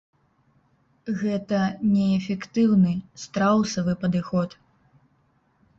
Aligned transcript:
Гэта 1.19 1.59
неэфектыўны, 1.93 2.93
страусавы 3.27 3.93
падыход. 4.07 4.49